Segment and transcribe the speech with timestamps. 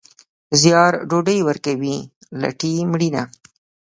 [0.61, 1.97] زیار ډوډۍ ورکوي،
[2.41, 3.23] لټي مړینه.